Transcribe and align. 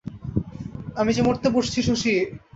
আমি 0.95 1.11
যে 1.13 1.21
মরতে 1.23 1.47
বসেছি 1.49 1.79
শশী? 1.83 2.13